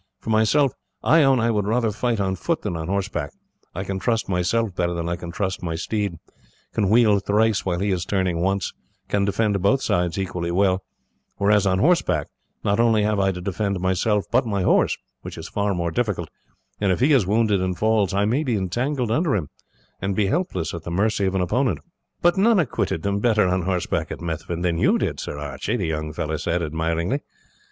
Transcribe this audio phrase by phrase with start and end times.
[0.19, 0.71] For myself,
[1.03, 3.29] I own I would rather fight on foot than on horseback;
[3.75, 6.15] I can trust myself better than I can trust my steed,
[6.73, 8.73] can wheel thrice while he is turning once,
[9.09, 10.81] can defend both sides equally well;
[11.37, 12.29] whereas on horseback,
[12.63, 16.29] not only have I to defend myself but my horse, which is far more difficult,
[16.79, 19.49] and if he is wounded and falls I may be entangled under him
[20.01, 21.77] and be helpless at the mercy of an opponent."
[22.23, 25.85] "But none acquitted them better on horseback at Methven than you did, Sir Archie," the
[25.85, 27.19] young fellow said, admiringly.